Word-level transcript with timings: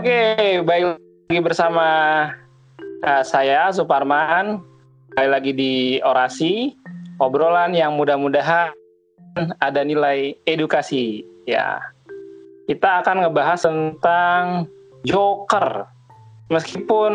Oke, 0.00 0.64
baik 0.64 0.96
lagi 0.96 1.40
bersama 1.44 1.88
uh, 3.04 3.20
saya 3.20 3.68
Suparman. 3.68 4.64
Kembali 5.12 5.28
lagi 5.28 5.52
di 5.52 5.74
Orasi, 6.00 6.72
obrolan 7.20 7.76
yang 7.76 8.00
mudah-mudahan 8.00 8.72
ada 9.60 9.80
nilai 9.84 10.40
edukasi. 10.48 11.20
Ya, 11.44 11.84
kita 12.64 13.04
akan 13.04 13.28
ngebahas 13.28 13.60
tentang 13.60 14.72
Joker. 15.04 15.84
Meskipun 16.48 17.12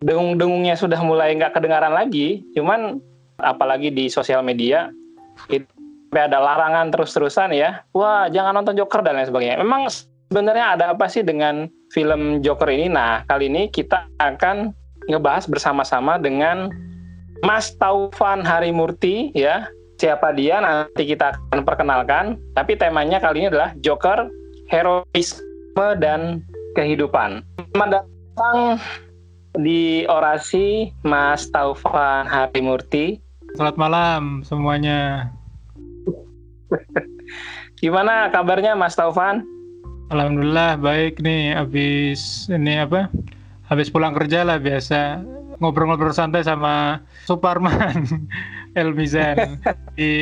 dengung-dengungnya 0.00 0.72
sudah 0.72 1.04
mulai 1.04 1.36
nggak 1.36 1.52
kedengaran 1.52 1.92
lagi, 1.92 2.40
cuman 2.56 2.96
apalagi 3.44 3.92
di 3.92 4.08
sosial 4.08 4.40
media 4.40 4.88
itu 5.52 5.68
ada 6.16 6.40
larangan 6.40 6.88
terus-terusan 6.96 7.52
ya. 7.52 7.84
Wah, 7.92 8.32
jangan 8.32 8.56
nonton 8.56 8.72
Joker 8.72 9.04
dan 9.04 9.20
lain 9.20 9.28
sebagainya. 9.28 9.60
Memang 9.60 9.92
sebenarnya 10.30 10.76
ada 10.78 10.84
apa 10.94 11.06
sih 11.06 11.22
dengan 11.22 11.70
film 11.94 12.42
Joker 12.42 12.68
ini? 12.70 12.90
Nah, 12.90 13.22
kali 13.30 13.46
ini 13.50 13.70
kita 13.70 14.10
akan 14.18 14.74
ngebahas 15.06 15.46
bersama-sama 15.46 16.18
dengan 16.18 16.70
Mas 17.46 17.74
Taufan 17.78 18.42
Harimurti 18.42 19.30
ya. 19.36 19.70
Siapa 19.96 20.36
dia 20.36 20.60
nanti 20.60 21.08
kita 21.08 21.40
akan 21.48 21.64
perkenalkan. 21.64 22.36
Tapi 22.52 22.76
temanya 22.76 23.16
kali 23.16 23.44
ini 23.44 23.48
adalah 23.48 23.72
Joker, 23.80 24.28
heroisme 24.68 25.88
dan 25.96 26.44
kehidupan. 26.76 27.40
Selamat 27.72 28.04
datang 28.04 28.76
di 29.56 30.04
orasi 30.04 30.92
Mas 31.00 31.48
Taufan 31.48 32.28
Harimurti. 32.28 33.24
Selamat 33.56 33.76
malam 33.80 34.44
semuanya. 34.44 35.32
Gimana 37.80 38.28
kabarnya 38.28 38.76
Mas 38.76 38.92
Taufan? 38.92 39.55
Alhamdulillah 40.06 40.78
baik 40.78 41.18
nih. 41.18 41.58
Habis 41.58 42.46
ini 42.46 42.78
apa? 42.78 43.10
Habis 43.66 43.90
pulang 43.90 44.14
kerja 44.14 44.46
lah 44.46 44.62
biasa. 44.62 45.18
Ngobrol-ngobrol 45.58 46.14
santai 46.14 46.46
sama 46.46 47.02
Suparman 47.26 48.06
Elmizan 48.80 49.58
di 49.98 50.12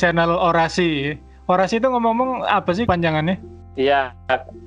channel 0.00 0.32
Orasi. 0.32 1.18
Orasi 1.50 1.82
itu 1.82 1.90
ngomong-ngomong 1.90 2.46
apa 2.46 2.70
sih 2.72 2.86
panjangannya? 2.88 3.36
Iya, 3.74 4.14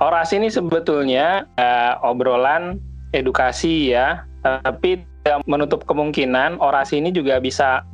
Orasi 0.03 0.37
ini 0.37 0.51
sebetulnya 0.51 1.47
uh, 1.55 2.03
obrolan 2.03 2.77
edukasi 3.15 3.95
ya, 3.95 4.27
tapi 4.43 5.01
menutup 5.47 5.87
kemungkinan 5.87 6.59
Orasi 6.59 6.99
ini 6.99 7.15
juga 7.15 7.39
bisa 7.39 7.87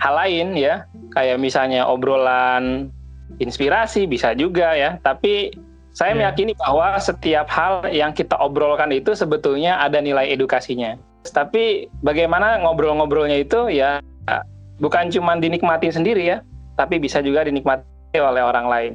hal 0.00 0.14
lain 0.16 0.56
ya, 0.56 0.88
kayak 1.12 1.36
misalnya 1.36 1.84
obrolan 1.84 2.88
inspirasi 3.38 4.04
bisa 4.04 4.36
juga 4.36 4.74
ya 4.76 5.00
tapi 5.00 5.54
saya 5.92 6.16
yeah. 6.16 6.24
meyakini 6.24 6.52
bahwa 6.56 6.96
setiap 6.96 7.48
hal 7.52 7.84
yang 7.92 8.16
kita 8.16 8.36
obrolkan 8.40 8.92
itu 8.92 9.12
sebetulnya 9.12 9.80
ada 9.80 10.00
nilai 10.00 10.28
edukasinya 10.32 10.96
tapi 11.30 11.86
bagaimana 12.02 12.58
ngobrol-ngobrolnya 12.64 13.40
itu 13.40 13.70
ya 13.70 14.02
bukan 14.82 15.12
cuma 15.14 15.38
dinikmati 15.38 15.92
sendiri 15.92 16.26
ya 16.26 16.38
tapi 16.74 16.98
bisa 16.98 17.22
juga 17.22 17.46
dinikmati 17.46 18.18
oleh 18.18 18.42
orang 18.42 18.66
lain 18.66 18.92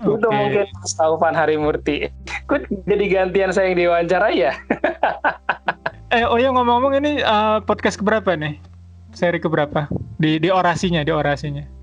okay. 0.00 0.16
Udah 0.16 0.30
mungkin 0.32 0.66
Mas 0.80 0.94
Taufan 0.96 1.34
Harimurti. 1.36 2.08
Kok 2.48 2.66
jadi 2.88 3.04
gantian 3.10 3.50
saya 3.52 3.72
yang 3.72 3.78
diwawancara 3.78 4.28
ya? 4.32 4.52
eh, 6.14 6.24
oh 6.24 6.38
ya 6.40 6.50
ngomong-ngomong 6.54 6.94
ini 7.02 7.20
uh, 7.22 7.60
podcast 7.62 8.00
keberapa 8.00 8.34
nih? 8.34 8.56
Seri 9.12 9.42
keberapa? 9.42 9.90
Di 10.22 10.38
di 10.38 10.48
orasinya, 10.48 11.02
di 11.02 11.12
orasinya. 11.12 11.79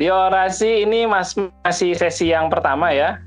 Di 0.00 0.08
orasi 0.08 0.88
ini 0.88 1.04
mas, 1.04 1.36
masih 1.36 1.92
sesi 1.92 2.32
yang 2.32 2.48
pertama 2.48 2.88
ya. 2.88 3.20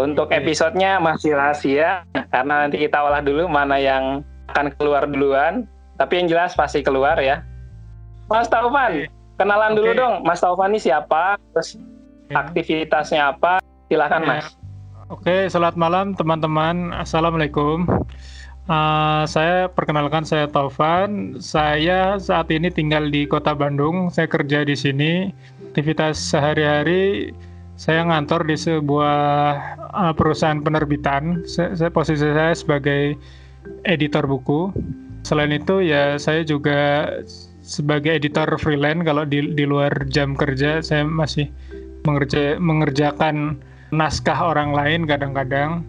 Untuk 0.00 0.32
episodenya 0.32 0.96
masih 0.96 1.36
rahasia 1.36 2.08
karena 2.32 2.64
nanti 2.64 2.80
kita 2.80 2.96
olah 2.96 3.20
dulu 3.20 3.44
mana 3.44 3.76
yang 3.76 4.24
akan 4.48 4.72
keluar 4.80 5.04
duluan. 5.04 5.68
Tapi 6.00 6.24
yang 6.24 6.32
jelas 6.32 6.56
pasti 6.56 6.80
keluar 6.80 7.20
ya. 7.20 7.44
Mas 8.32 8.48
Taufan, 8.48 9.04
kenalan 9.36 9.76
dulu 9.76 9.92
dong. 9.92 10.14
Mas 10.24 10.40
Taufan 10.40 10.72
ini 10.72 10.80
siapa? 10.80 11.36
Terus 11.52 11.76
aktivitasnya 12.32 13.36
apa? 13.36 13.60
Silahkan 13.92 14.24
Mas. 14.24 14.56
Oke, 15.12 15.44
selamat 15.52 15.76
malam 15.76 16.16
teman-teman. 16.16 16.96
Assalamualaikum. 16.96 17.84
Uh, 18.64 19.28
saya 19.28 19.68
perkenalkan 19.68 20.24
saya 20.24 20.48
Taufan. 20.48 21.36
Saya 21.36 22.16
saat 22.16 22.48
ini 22.48 22.72
tinggal 22.72 23.12
di 23.12 23.28
Kota 23.28 23.52
Bandung. 23.52 24.08
Saya 24.08 24.24
kerja 24.24 24.64
di 24.64 24.72
sini 24.72 25.28
aktivitas 25.74 26.14
sehari-hari 26.22 27.34
saya 27.74 28.06
ngantor 28.06 28.46
di 28.46 28.54
sebuah 28.54 29.18
uh, 29.90 30.14
perusahaan 30.14 30.62
penerbitan. 30.62 31.42
Saya, 31.50 31.90
posisi 31.90 32.22
saya 32.22 32.54
sebagai 32.54 33.18
editor 33.82 34.22
buku. 34.30 34.70
Selain 35.26 35.50
itu 35.50 35.82
ya 35.82 36.14
saya 36.14 36.46
juga 36.46 37.10
sebagai 37.66 38.14
editor 38.14 38.46
freelance 38.54 39.02
kalau 39.02 39.26
di 39.26 39.50
di 39.58 39.66
luar 39.66 39.90
jam 40.06 40.38
kerja 40.38 40.78
saya 40.78 41.02
masih 41.02 41.50
mengerja, 42.06 42.62
mengerjakan 42.62 43.58
naskah 43.90 44.38
orang 44.54 44.70
lain 44.70 45.10
kadang-kadang. 45.10 45.82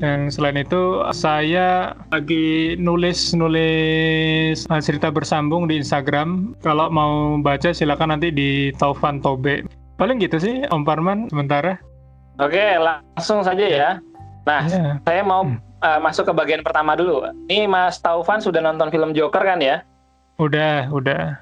Dan 0.00 0.32
selain 0.32 0.56
itu 0.56 1.04
saya 1.12 1.92
lagi 2.08 2.72
nulis 2.80 3.36
nulis 3.36 4.64
uh, 4.72 4.80
cerita 4.80 5.12
bersambung 5.12 5.68
di 5.68 5.76
Instagram. 5.76 6.56
Kalau 6.64 6.88
mau 6.88 7.36
baca 7.44 7.68
silakan 7.68 8.16
nanti 8.16 8.32
di 8.32 8.72
Taufan 8.80 9.20
Tobe. 9.20 9.68
Paling 10.00 10.16
gitu 10.16 10.40
sih 10.40 10.64
Om 10.72 10.88
Parman 10.88 11.28
sementara. 11.28 11.76
Oke, 12.40 12.80
langsung 12.80 13.44
saja 13.44 13.60
ya. 13.60 13.90
Nah, 14.48 14.64
yeah. 14.64 14.96
saya 15.04 15.20
mau 15.20 15.44
hmm. 15.44 15.60
uh, 15.84 16.00
masuk 16.00 16.24
ke 16.24 16.32
bagian 16.32 16.64
pertama 16.64 16.96
dulu. 16.96 17.20
Ini 17.52 17.68
Mas 17.68 18.00
Taufan 18.00 18.40
sudah 18.40 18.64
nonton 18.64 18.88
film 18.88 19.12
Joker 19.12 19.44
kan 19.44 19.60
ya? 19.60 19.84
Udah, 20.40 20.88
udah. 20.88 21.36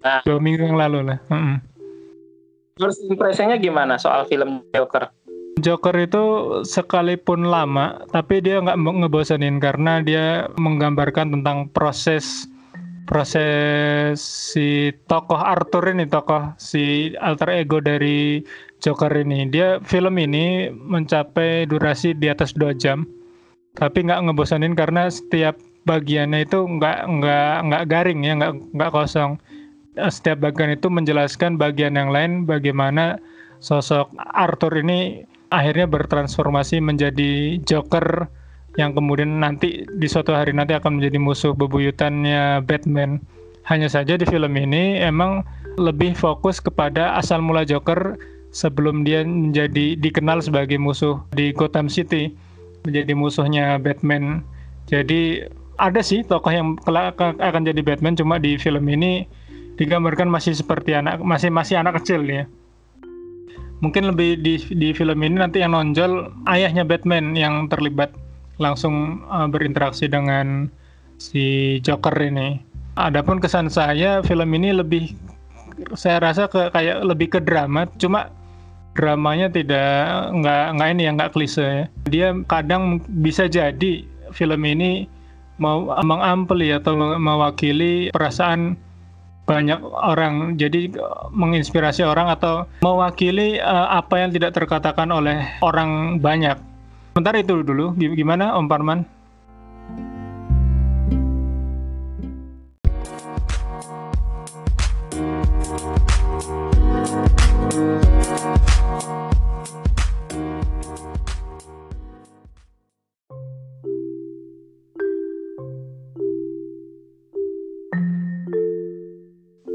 Nah, 0.00 0.24
dua 0.24 0.40
minggu 0.40 0.64
yang 0.64 0.80
lalu 0.80 1.12
lah. 1.12 1.20
Mm 1.28 1.36
-mm. 1.36 1.56
Terus 2.80 2.96
impresinya 3.04 3.60
gimana 3.60 4.00
soal 4.00 4.24
film 4.24 4.64
Joker? 4.72 5.12
Joker 5.64 5.96
itu 5.96 6.24
sekalipun 6.68 7.48
lama, 7.48 8.04
tapi 8.12 8.44
dia 8.44 8.60
nggak 8.60 8.76
ngebosenin 8.76 9.56
karena 9.64 10.04
dia 10.04 10.44
menggambarkan 10.60 11.40
tentang 11.40 11.72
proses 11.72 12.44
proses 13.08 14.20
si 14.20 14.92
tokoh 15.08 15.36
Arthur 15.36 15.92
ini 15.92 16.08
tokoh 16.08 16.52
si 16.60 17.16
alter 17.20 17.64
ego 17.64 17.80
dari 17.80 18.44
Joker 18.84 19.12
ini. 19.16 19.48
Dia 19.48 19.80
film 19.80 20.20
ini 20.20 20.68
mencapai 20.68 21.64
durasi 21.64 22.12
di 22.12 22.28
atas 22.28 22.52
dua 22.52 22.76
jam 22.76 23.08
tapi 23.74 24.06
nggak 24.06 24.30
ngebosenin 24.30 24.78
karena 24.78 25.10
setiap 25.10 25.58
bagiannya 25.84 26.46
itu 26.46 26.62
nggak 26.62 26.98
nggak 27.10 27.54
nggak 27.68 27.84
garing 27.90 28.20
ya 28.22 28.32
nggak 28.38 28.52
nggak 28.76 28.92
kosong. 28.94 29.40
Setiap 29.94 30.42
bagian 30.42 30.74
itu 30.74 30.90
menjelaskan 30.90 31.54
bagian 31.54 31.94
yang 31.94 32.10
lain 32.10 32.44
bagaimana 32.44 33.22
sosok 33.62 34.10
Arthur 34.34 34.74
ini 34.82 35.22
akhirnya 35.48 35.88
bertransformasi 35.88 36.80
menjadi 36.80 37.58
Joker 37.64 38.28
yang 38.74 38.94
kemudian 38.94 39.38
nanti 39.38 39.86
di 39.86 40.08
suatu 40.10 40.34
hari 40.34 40.50
nanti 40.50 40.74
akan 40.74 40.98
menjadi 40.98 41.18
musuh 41.18 41.52
bebuyutannya 41.54 42.64
Batman. 42.66 43.22
Hanya 43.64 43.88
saja 43.88 44.20
di 44.20 44.28
film 44.28 44.52
ini 44.60 45.00
emang 45.00 45.40
lebih 45.80 46.12
fokus 46.12 46.60
kepada 46.60 47.16
asal 47.16 47.40
mula 47.40 47.64
Joker 47.64 48.18
sebelum 48.52 49.02
dia 49.02 49.24
menjadi 49.24 49.96
dikenal 49.98 50.44
sebagai 50.44 50.76
musuh 50.76 51.18
di 51.32 51.50
Gotham 51.50 51.88
City, 51.88 52.34
menjadi 52.84 53.16
musuhnya 53.16 53.80
Batman. 53.80 54.44
Jadi 54.86 55.48
ada 55.80 56.00
sih 56.04 56.22
tokoh 56.22 56.52
yang 56.52 56.76
akan 56.84 57.62
jadi 57.66 57.80
Batman 57.82 58.14
cuma 58.14 58.38
di 58.38 58.54
film 58.60 58.86
ini 58.86 59.26
digambarkan 59.74 60.30
masih 60.30 60.54
seperti 60.54 60.94
anak 60.94 61.18
masih 61.18 61.50
masih 61.50 61.82
anak 61.82 61.98
kecil 61.98 62.22
ya 62.22 62.46
mungkin 63.84 64.16
lebih 64.16 64.40
di 64.40 64.56
di 64.72 64.96
film 64.96 65.20
ini 65.20 65.36
nanti 65.36 65.60
yang 65.60 65.76
nonjol 65.76 66.32
ayahnya 66.48 66.88
Batman 66.88 67.36
yang 67.36 67.68
terlibat 67.68 68.16
langsung 68.56 69.20
uh, 69.28 69.44
berinteraksi 69.44 70.08
dengan 70.08 70.72
si 71.20 71.76
Joker 71.84 72.16
ini. 72.16 72.64
Adapun 72.96 73.42
kesan 73.42 73.68
saya 73.68 74.24
film 74.24 74.48
ini 74.56 74.72
lebih 74.72 75.12
saya 75.92 76.22
rasa 76.22 76.48
ke 76.48 76.70
kayak 76.72 77.04
lebih 77.04 77.36
ke 77.36 77.40
drama, 77.42 77.84
cuma 78.00 78.30
dramanya 78.94 79.50
tidak 79.50 80.30
nggak 80.30 80.64
nggak 80.78 80.88
ini 80.94 81.02
ya 81.04 81.10
nggak 81.18 81.32
klise 81.34 81.64
ya. 81.66 81.84
Dia 82.08 82.28
kadang 82.46 83.02
bisa 83.20 83.50
jadi 83.50 84.06
film 84.30 84.62
ini 84.64 85.10
mau 85.58 85.86
mengampli 86.02 86.74
atau 86.74 86.98
mewakili 86.98 88.10
perasaan 88.10 88.74
banyak 89.44 89.80
orang 89.84 90.56
jadi 90.56 90.88
menginspirasi 91.32 92.00
orang 92.00 92.32
atau 92.32 92.64
mewakili 92.80 93.60
uh, 93.60 93.92
apa 93.92 94.24
yang 94.24 94.30
tidak 94.32 94.56
terkatakan 94.56 95.12
oleh 95.12 95.44
orang 95.60 96.16
banyak. 96.18 96.56
Sebentar 97.12 97.36
itu 97.36 97.62
dulu 97.62 97.94
gimana 97.94 98.56
Om 98.56 98.66
Parman? 98.66 99.13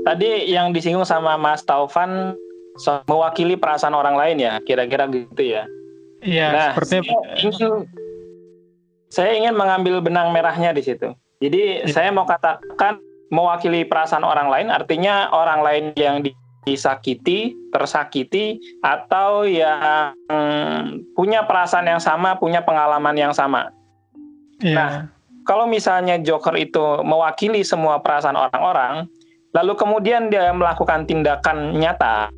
Tadi 0.06 0.50
yang 0.52 0.72
disinggung 0.72 1.08
sama 1.08 1.36
Mas 1.36 1.64
Taufan 1.64 2.36
so, 2.80 3.04
mewakili 3.08 3.60
perasaan 3.60 3.96
orang 3.96 4.16
lain 4.16 4.38
ya, 4.40 4.60
kira-kira 4.64 5.08
gitu 5.12 5.44
ya. 5.44 5.64
Iya, 6.20 6.48
nah, 6.52 6.70
sepertinya 6.76 7.04
saya 7.08 7.40
ingin, 7.48 7.74
saya 9.08 9.32
ingin 9.40 9.56
mengambil 9.56 10.04
benang 10.04 10.36
merahnya 10.36 10.76
di 10.76 10.84
situ. 10.84 11.16
Jadi 11.40 11.88
ya. 11.88 11.92
saya 11.92 12.10
mau 12.12 12.28
katakan 12.28 13.00
mewakili 13.32 13.88
perasaan 13.88 14.28
orang 14.28 14.52
lain 14.52 14.68
artinya 14.68 15.32
orang 15.32 15.64
lain 15.64 15.86
yang 15.96 16.20
disakiti, 16.68 17.56
tersakiti 17.72 18.60
atau 18.84 19.48
yang 19.48 20.12
punya 21.16 21.48
perasaan 21.48 21.88
yang 21.88 22.04
sama, 22.04 22.36
punya 22.36 22.60
pengalaman 22.68 23.16
yang 23.16 23.32
sama. 23.32 23.72
Yeah. 24.60 24.76
Nah, 24.76 24.92
kalau 25.48 25.66
misalnya 25.66 26.20
Joker 26.20 26.54
itu 26.60 27.02
mewakili 27.02 27.64
semua 27.64 28.04
perasaan 28.04 28.36
orang-orang, 28.36 29.08
lalu 29.54 29.74
kemudian 29.76 30.30
dia 30.30 30.54
melakukan 30.54 31.10
tindakan 31.10 31.78
nyata, 31.78 32.30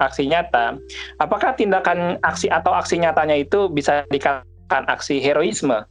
aksi 0.00 0.28
nyata, 0.28 0.76
apakah 1.22 1.56
tindakan 1.56 2.20
aksi 2.20 2.50
atau 2.52 2.74
aksi 2.76 3.00
nyatanya 3.00 3.36
itu 3.38 3.70
bisa 3.72 4.04
dikatakan 4.12 4.84
aksi 4.90 5.22
heroisme? 5.22 5.86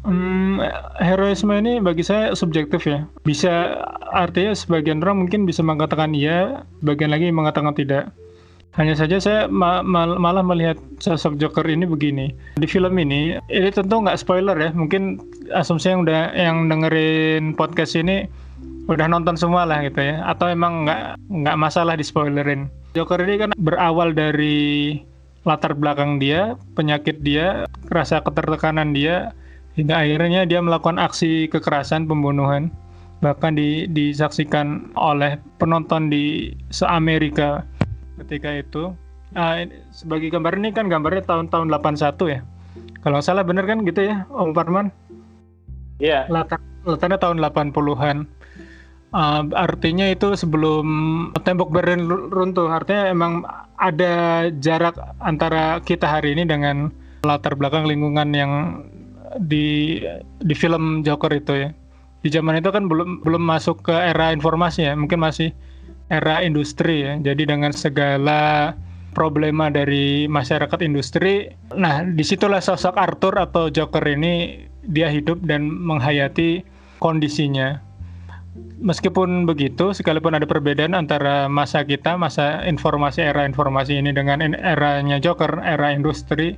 Hmm, 0.00 0.64
heroisme 0.96 1.52
ini 1.60 1.76
bagi 1.76 2.00
saya 2.00 2.32
subjektif 2.32 2.88
ya. 2.88 3.04
Bisa 3.20 3.84
artinya 4.16 4.56
sebagian 4.56 5.04
orang 5.04 5.28
mungkin 5.28 5.44
bisa 5.44 5.60
mengatakan 5.60 6.16
iya, 6.16 6.64
bagian 6.80 7.12
lagi 7.12 7.28
mengatakan 7.28 7.76
tidak. 7.76 8.08
Hanya 8.78 8.94
saja 8.94 9.18
saya 9.18 9.40
ma 9.50 9.82
ma 9.82 10.06
malah 10.14 10.46
melihat 10.46 10.78
sosok 11.02 11.36
Joker 11.36 11.66
ini 11.66 11.84
begini. 11.84 12.32
Di 12.56 12.70
film 12.70 12.96
ini, 12.96 13.36
ini 13.50 13.68
tentu 13.74 13.98
nggak 13.98 14.16
spoiler 14.16 14.56
ya. 14.56 14.70
Mungkin 14.72 15.20
asumsi 15.52 15.92
yang 15.92 16.06
udah 16.06 16.32
yang 16.32 16.70
dengerin 16.70 17.58
podcast 17.58 17.98
ini 17.98 18.30
udah 18.90 19.06
nonton 19.06 19.38
semua 19.38 19.66
lah 19.68 19.84
gitu 19.86 20.00
ya. 20.00 20.24
Atau 20.26 20.50
emang 20.50 20.88
nggak 20.88 21.20
nggak 21.30 21.56
masalah 21.58 21.94
di 21.94 22.04
spoilerin. 22.04 22.66
Joker 22.96 23.22
ini 23.22 23.46
kan 23.46 23.50
berawal 23.54 24.14
dari 24.14 24.98
latar 25.46 25.72
belakang 25.72 26.20
dia, 26.20 26.58
penyakit 26.76 27.22
dia, 27.24 27.64
rasa 27.88 28.20
ketertekanan 28.20 28.92
dia, 28.92 29.32
hingga 29.78 29.96
akhirnya 29.96 30.44
dia 30.44 30.60
melakukan 30.60 30.98
aksi 30.98 31.48
kekerasan 31.48 32.04
pembunuhan 32.10 32.68
bahkan 33.20 33.52
di, 33.52 33.84
disaksikan 33.84 34.96
oleh 34.96 35.36
penonton 35.60 36.08
di 36.08 36.56
se-Amerika 36.72 37.68
ketika 38.24 38.48
itu 38.64 38.96
nah, 39.36 39.60
sebagai 39.92 40.32
gambar 40.32 40.56
ini 40.56 40.72
kan 40.72 40.88
gambarnya 40.88 41.24
tahun-tahun 41.28 41.68
81 41.68 42.32
ya 42.32 42.40
kalau 43.04 43.20
salah 43.20 43.44
bener 43.44 43.68
kan 43.68 43.84
gitu 43.84 44.08
ya 44.08 44.24
Om 44.32 44.56
Parman 44.56 44.88
iya 46.00 46.24
yeah. 46.24 46.32
latar 46.32 46.60
latarnya 46.88 47.20
tahun 47.20 47.44
80-an 47.44 48.24
uh, 49.14 49.42
artinya 49.54 50.06
itu 50.10 50.34
sebelum 50.34 50.86
tembok 51.42 51.70
Berlin 51.70 52.06
runtuh 52.08 52.70
artinya 52.70 53.10
emang 53.10 53.42
ada 53.78 54.46
jarak 54.60 54.96
antara 55.22 55.80
kita 55.82 56.06
hari 56.06 56.36
ini 56.36 56.46
dengan 56.46 56.92
latar 57.24 57.56
belakang 57.56 57.84
lingkungan 57.84 58.32
yang 58.32 58.52
di 59.38 60.00
di 60.42 60.54
film 60.56 61.06
Joker 61.06 61.30
itu 61.30 61.68
ya. 61.68 61.70
Di 62.20 62.28
zaman 62.28 62.60
itu 62.60 62.68
kan 62.68 62.84
belum 62.84 63.24
belum 63.24 63.40
masuk 63.40 63.88
ke 63.88 63.94
era 63.96 64.34
informasi 64.34 64.84
ya, 64.84 64.92
mungkin 64.92 65.24
masih 65.24 65.56
era 66.12 66.44
industri 66.44 67.06
ya. 67.06 67.16
Jadi 67.16 67.48
dengan 67.48 67.72
segala 67.72 68.74
problema 69.16 69.72
dari 69.72 70.30
masyarakat 70.30 70.84
industri, 70.86 71.50
nah 71.74 72.04
di 72.04 72.22
situlah 72.22 72.62
sosok 72.62 72.94
Arthur 72.94 73.34
atau 73.40 73.72
Joker 73.72 74.04
ini 74.06 74.66
dia 74.86 75.08
hidup 75.08 75.42
dan 75.46 75.66
menghayati 75.66 76.62
kondisinya. 77.00 77.89
Meskipun 78.80 79.44
begitu, 79.44 79.92
sekalipun 79.92 80.32
ada 80.32 80.48
perbedaan 80.48 80.96
antara 80.96 81.52
masa 81.52 81.84
kita, 81.84 82.16
masa 82.16 82.64
informasi 82.64 83.20
era 83.20 83.44
informasi 83.44 84.00
ini 84.00 84.08
dengan 84.16 84.40
eranya 84.40 85.20
Joker, 85.20 85.60
era 85.60 85.92
industri, 85.92 86.56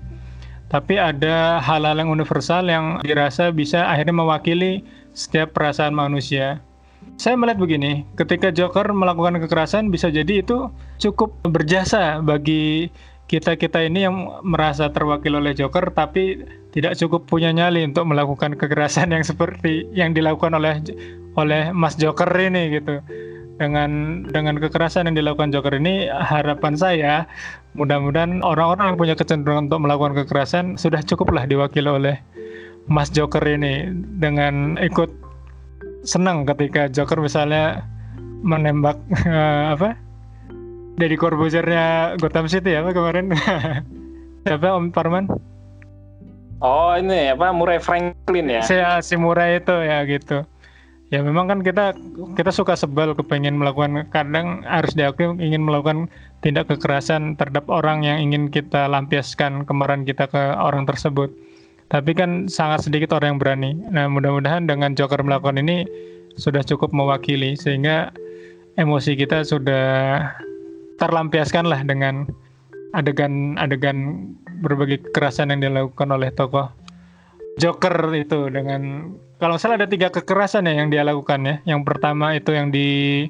tapi 0.70 1.02
ada 1.02 1.58
hal-hal 1.58 1.99
yang 1.99 2.08
universal 2.14 2.64
yang 2.70 3.02
dirasa 3.02 3.50
bisa 3.50 3.90
akhirnya 3.90 4.14
mewakili 4.14 4.87
setiap 5.12 5.52
perasaan 5.52 5.93
manusia. 5.93 6.62
Saya 7.19 7.34
melihat 7.34 7.58
begini, 7.58 8.06
ketika 8.14 8.55
Joker 8.55 8.87
melakukan 8.94 9.43
kekerasan 9.43 9.90
bisa 9.90 10.06
jadi 10.06 10.46
itu 10.46 10.70
cukup 11.02 11.34
berjasa 11.44 12.22
bagi 12.22 12.88
kita-kita 13.32 13.81
ini 13.81 14.05
yang 14.05 14.44
merasa 14.44 14.93
terwakil 14.93 15.40
oleh 15.40 15.56
Joker 15.56 15.88
tapi 15.96 16.44
tidak 16.76 17.00
cukup 17.00 17.25
punya 17.25 17.49
nyali 17.49 17.81
untuk 17.81 18.05
melakukan 18.05 18.61
kekerasan 18.61 19.08
yang 19.08 19.25
seperti 19.25 19.88
yang 19.96 20.12
dilakukan 20.12 20.52
oleh 20.52 20.84
oleh 21.40 21.73
Mas 21.73 21.96
Joker 21.96 22.29
ini 22.37 22.76
gitu. 22.76 23.00
Dengan 23.56 24.20
dengan 24.29 24.61
kekerasan 24.61 25.08
yang 25.08 25.17
dilakukan 25.17 25.49
Joker 25.49 25.73
ini 25.81 26.12
harapan 26.12 26.76
saya 26.76 27.25
mudah-mudahan 27.73 28.44
orang-orang 28.44 28.93
yang 28.93 28.99
punya 29.00 29.14
kecenderungan 29.17 29.73
untuk 29.73 29.81
melakukan 29.88 30.12
kekerasan 30.12 30.76
sudah 30.76 31.00
cukuplah 31.00 31.49
diwakili 31.49 31.88
oleh 31.88 32.17
Mas 32.84 33.08
Joker 33.08 33.40
ini 33.49 33.88
dengan 34.20 34.76
ikut 34.76 35.08
senang 36.05 36.44
ketika 36.44 36.93
Joker 36.93 37.17
misalnya 37.25 37.87
menembak 38.44 39.00
uh, 39.25 39.73
apa 39.79 39.96
dari 40.96 41.16
Corbuzier-nya 41.16 42.16
Gotham 42.20 42.48
City 42.48 42.76
ya 42.76 42.84
apa 42.84 42.92
kemarin? 42.92 43.32
Siapa 44.44 44.74
Om 44.74 44.90
Parman? 44.90 45.30
Oh 46.62 46.94
ini 46.94 47.34
apa 47.34 47.50
Murray 47.50 47.82
Franklin 47.82 48.46
ya? 48.46 48.62
Si, 48.62 48.78
si 49.02 49.14
Murray 49.18 49.58
itu 49.58 49.74
ya 49.82 50.06
gitu. 50.06 50.46
Ya 51.12 51.20
memang 51.20 51.44
kan 51.44 51.60
kita 51.60 51.92
kita 52.38 52.48
suka 52.48 52.72
sebel 52.72 53.12
kepengen 53.12 53.60
melakukan 53.60 54.08
kadang 54.08 54.64
harus 54.64 54.96
diakui 54.96 55.28
ingin 55.42 55.60
melakukan 55.60 56.08
tindak 56.40 56.72
kekerasan 56.72 57.36
terhadap 57.36 57.68
orang 57.68 58.00
yang 58.00 58.16
ingin 58.16 58.48
kita 58.48 58.88
lampiaskan 58.88 59.68
kemarahan 59.68 60.08
kita 60.08 60.24
ke 60.31 60.40
orang 60.56 60.88
tersebut. 60.88 61.28
Tapi 61.93 62.17
kan 62.17 62.48
sangat 62.48 62.88
sedikit 62.88 63.12
orang 63.12 63.36
yang 63.36 63.40
berani. 63.43 63.70
Nah 63.93 64.08
mudah-mudahan 64.08 64.64
dengan 64.64 64.96
Joker 64.96 65.20
melakukan 65.20 65.60
ini 65.60 65.84
sudah 66.40 66.64
cukup 66.64 66.96
mewakili 66.96 67.60
sehingga 67.60 68.08
emosi 68.81 69.12
kita 69.12 69.44
sudah 69.44 70.32
terlampiaskan 71.02 71.66
lah 71.66 71.82
dengan 71.82 72.30
adegan-adegan 72.94 74.30
berbagai 74.62 75.10
kekerasan 75.10 75.50
yang 75.50 75.60
dilakukan 75.64 76.14
oleh 76.14 76.30
tokoh 76.30 76.70
Joker 77.60 78.14
itu 78.16 78.48
dengan 78.48 79.12
kalau 79.36 79.58
salah 79.60 79.76
ada 79.76 79.90
tiga 79.90 80.08
kekerasan 80.08 80.64
ya 80.70 80.78
yang 80.78 80.88
dia 80.88 81.04
lakukan 81.04 81.42
ya. 81.44 81.56
Yang 81.66 81.80
pertama 81.84 82.32
itu 82.32 82.54
yang 82.54 82.72
di 82.72 83.26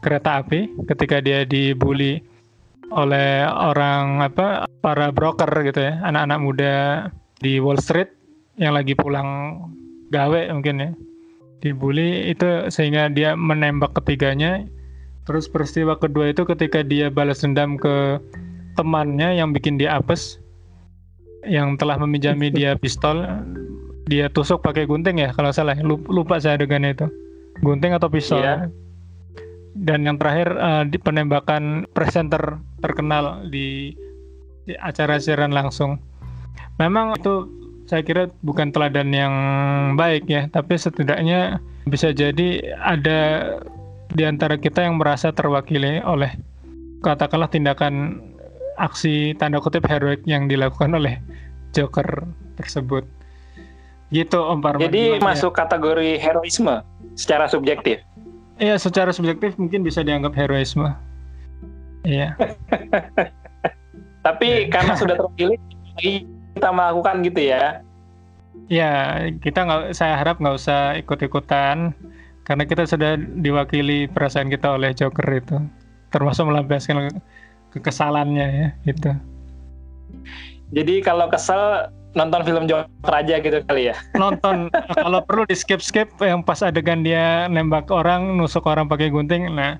kereta 0.00 0.42
api 0.42 0.72
ketika 0.88 1.20
dia 1.20 1.44
dibully 1.44 2.24
oleh 2.90 3.46
orang 3.46 4.24
apa 4.24 4.66
para 4.82 5.14
broker 5.14 5.46
gitu 5.62 5.78
ya, 5.78 6.02
anak-anak 6.02 6.38
muda 6.42 6.74
di 7.38 7.62
Wall 7.62 7.78
Street 7.78 8.10
yang 8.58 8.74
lagi 8.74 8.98
pulang 8.98 9.60
gawe 10.10 10.50
mungkin 10.50 10.82
ya. 10.82 10.90
Dibully 11.60 12.32
itu 12.32 12.72
sehingga 12.72 13.12
dia 13.12 13.36
menembak 13.36 13.94
ketiganya. 14.02 14.64
Terus 15.30 15.46
peristiwa 15.46 15.94
kedua 15.94 16.34
itu 16.34 16.42
ketika 16.42 16.82
dia 16.82 17.06
balas 17.06 17.46
dendam 17.46 17.78
ke 17.78 18.18
temannya 18.74 19.38
yang 19.38 19.54
bikin 19.54 19.78
dia 19.78 19.94
apes 19.94 20.42
yang 21.46 21.78
telah 21.78 21.94
meminjami 22.02 22.50
dia 22.50 22.74
pistol 22.74 23.22
dia 24.10 24.26
tusuk 24.26 24.58
pakai 24.58 24.90
gunting 24.90 25.22
ya 25.22 25.30
kalau 25.30 25.54
salah. 25.54 25.78
Lupa 25.86 26.42
saya 26.42 26.58
adegan 26.58 26.82
itu. 26.82 27.06
Gunting 27.62 27.94
atau 27.94 28.10
pistol? 28.10 28.42
Yeah. 28.42 28.66
dan 29.78 30.02
yang 30.02 30.18
terakhir 30.18 30.50
uh, 30.58 30.82
di 30.82 30.98
penembakan 30.98 31.86
presenter 31.94 32.58
terkenal 32.82 33.46
di, 33.54 33.94
di 34.66 34.74
acara 34.82 35.22
siaran 35.22 35.54
langsung. 35.54 36.02
Memang 36.82 37.14
itu 37.14 37.46
saya 37.86 38.02
kira 38.02 38.26
bukan 38.42 38.74
teladan 38.74 39.14
yang 39.14 39.34
baik 39.94 40.26
ya 40.26 40.50
tapi 40.50 40.78
setidaknya 40.78 41.62
bisa 41.86 42.14
jadi 42.14 42.62
ada 42.78 43.18
di 44.14 44.24
antara 44.26 44.58
kita 44.58 44.82
yang 44.82 44.98
merasa 44.98 45.30
terwakili 45.30 46.02
oleh 46.02 46.34
katakanlah 47.00 47.48
tindakan 47.48 48.20
aksi 48.80 49.36
tanda 49.36 49.60
kutip 49.60 49.84
heroik 49.86 50.24
yang 50.24 50.48
dilakukan 50.48 50.96
oleh 50.96 51.20
Joker 51.70 52.26
tersebut. 52.58 53.06
Gitu 54.10 54.34
Om 54.34 54.58
Parman. 54.58 54.90
Jadi 54.90 55.22
masuk 55.22 55.54
ya? 55.54 55.58
kategori 55.64 56.18
heroisme 56.18 56.82
secara 57.14 57.46
subjektif. 57.46 58.02
Iya, 58.58 58.76
secara 58.76 59.14
subjektif 59.14 59.54
mungkin 59.56 59.86
bisa 59.86 60.02
dianggap 60.02 60.34
heroisme. 60.34 60.90
Iya. 62.02 62.34
Tapi 64.26 64.68
karena 64.68 64.98
sudah 64.98 65.16
terpilih 65.16 65.60
kita 65.96 66.68
melakukan 66.74 67.22
gitu 67.22 67.40
ya. 67.54 67.80
Ya, 68.66 69.24
kita 69.40 69.64
nggak. 69.64 69.80
Saya 69.94 70.18
harap 70.18 70.42
nggak 70.42 70.56
usah 70.58 70.98
ikut-ikutan 70.98 71.94
karena 72.44 72.64
kita 72.66 72.88
sudah 72.88 73.16
diwakili 73.16 74.08
perasaan 74.10 74.48
kita 74.50 74.74
oleh 74.74 74.90
Joker 74.96 75.26
itu, 75.30 75.56
termasuk 76.10 76.48
melampiaskan 76.48 77.12
kekesalannya 77.70 78.46
ya 78.50 78.68
itu. 78.88 79.10
Jadi 80.70 81.02
kalau 81.02 81.26
kesel 81.30 81.90
nonton 82.18 82.42
film 82.42 82.66
Joker 82.66 83.12
aja 83.14 83.38
gitu 83.38 83.58
kali 83.66 83.90
ya. 83.90 83.96
Nonton 84.22 84.70
kalau 84.98 85.22
perlu 85.22 85.46
di 85.46 85.54
skip 85.54 85.78
skip 85.78 86.10
yang 86.18 86.42
pas 86.42 86.62
adegan 86.62 87.06
dia 87.06 87.46
nembak 87.46 87.90
orang, 87.90 88.34
nusuk 88.34 88.66
orang 88.66 88.90
pakai 88.90 89.10
gunting. 89.14 89.46
Nah, 89.54 89.78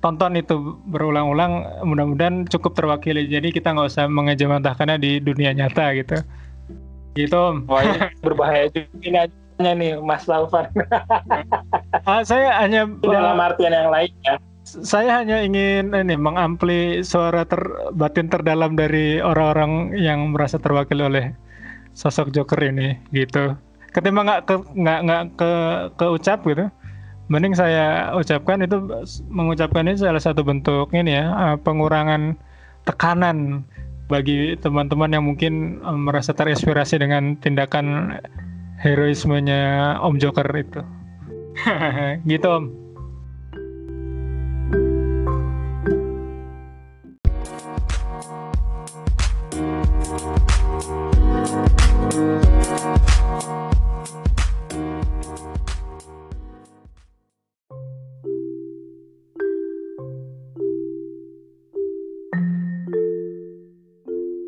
tonton 0.00 0.36
itu 0.36 0.80
berulang-ulang 0.88 1.84
mudah-mudahan 1.84 2.48
cukup 2.48 2.76
terwakili. 2.76 3.28
Jadi 3.28 3.52
kita 3.52 3.76
nggak 3.76 3.88
usah 3.92 4.08
mengejamatahkannya 4.08 4.96
di 5.00 5.20
dunia 5.20 5.52
nyata 5.52 5.92
gitu. 5.96 6.16
Gitu. 7.16 7.44
Wah, 7.68 7.80
ini 7.84 7.98
berbahaya 8.24 8.68
juga 8.72 8.88
ini 9.04 9.18
aja 9.28 9.36
nih 9.60 10.00
Mas 10.00 10.24
Taufan. 10.28 10.68
Ah, 12.06 12.22
saya 12.22 12.62
hanya 12.62 12.86
dalam 13.02 13.34
artian 13.42 13.74
yang 13.74 13.90
lain 13.90 14.14
ya. 14.22 14.38
saya 14.62 15.22
hanya 15.22 15.42
ingin 15.42 15.90
ini 15.90 16.14
mengampli 16.14 17.02
suara 17.02 17.42
ter, 17.42 17.58
batin 17.98 18.30
terdalam 18.30 18.78
dari 18.78 19.18
orang-orang 19.18 19.90
yang 19.98 20.30
merasa 20.30 20.54
terwakili 20.62 21.02
oleh 21.02 21.24
sosok 21.98 22.30
Joker 22.30 22.62
ini 22.62 22.94
gitu. 23.10 23.58
Ketimbang 23.90 24.30
nggak 24.30 24.42
ke 24.46 24.54
nggak 24.78 25.00
nggak 25.02 25.22
ke 25.34 25.50
keucap 25.98 26.46
gitu, 26.46 26.70
mending 27.26 27.58
saya 27.58 28.14
ucapkan 28.14 28.62
itu 28.62 28.78
mengucapkan 29.26 29.86
ini 29.90 29.98
salah 29.98 30.22
satu 30.22 30.46
bentuk 30.46 30.94
ini 30.94 31.18
ya 31.18 31.24
eh, 31.34 31.56
pengurangan 31.58 32.38
tekanan 32.86 33.66
bagi 34.06 34.54
teman-teman 34.62 35.10
yang 35.10 35.24
mungkin 35.26 35.82
eh, 35.82 35.98
merasa 35.98 36.30
terinspirasi 36.30 37.02
dengan 37.02 37.34
tindakan 37.42 38.18
heroismenya 38.80 39.96
Om 40.02 40.20
Joker 40.20 40.48
itu. 40.56 40.80
gitu 42.30 42.48
Om. 42.48 42.86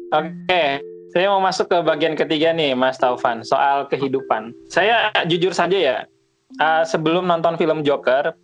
Oke, 0.08 0.80
saya 1.12 1.32
mau 1.32 1.40
masuk 1.40 1.72
ke 1.72 1.78
bagian 1.80 2.12
ketiga 2.12 2.52
nih, 2.52 2.76
Mas 2.76 3.00
Taufan, 3.00 3.40
soal 3.40 3.88
kehidupan. 3.88 4.52
Saya 4.68 5.08
jujur 5.24 5.56
saja 5.56 5.76
ya, 5.76 5.96
uh, 6.60 6.84
sebelum 6.84 7.24
nonton 7.24 7.56
film 7.56 7.80
Joker, 7.80 8.36